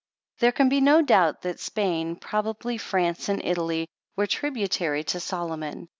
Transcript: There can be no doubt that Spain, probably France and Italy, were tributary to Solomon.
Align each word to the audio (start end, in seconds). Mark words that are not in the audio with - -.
There 0.39 0.51
can 0.51 0.67
be 0.67 0.81
no 0.81 1.03
doubt 1.03 1.43
that 1.43 1.59
Spain, 1.59 2.15
probably 2.15 2.79
France 2.79 3.29
and 3.29 3.39
Italy, 3.45 3.87
were 4.15 4.25
tributary 4.25 5.03
to 5.03 5.19
Solomon. 5.19 5.89